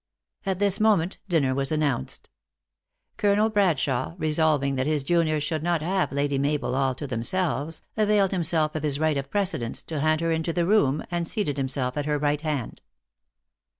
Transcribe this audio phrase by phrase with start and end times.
[0.47, 2.31] At this moment dinner was announced.
[3.17, 8.31] Colonel Bradshawe, resolving that his juniors should not have Lady Mabel all to themselves, availed
[8.31, 11.97] himself of his right of precedence, to hand her into the room, and seated himself
[11.97, 12.81] at her right hand.